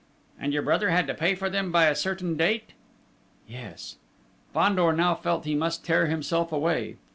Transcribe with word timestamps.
"And 0.39 0.51
your 0.51 0.63
brother 0.63 0.89
had 0.89 1.05
to 1.05 1.13
pay 1.13 1.35
for 1.35 1.47
them 1.47 1.71
by 1.71 1.85
a 1.85 1.93
certain 1.93 2.35
date?" 2.35 2.71
"Yes." 3.47 3.97
Fandor 4.51 4.91
now 4.93 5.13
felt 5.13 5.45
he 5.45 5.53
must 5.53 5.85
tear 5.85 6.07
himself 6.07 6.51
away. 6.51 6.95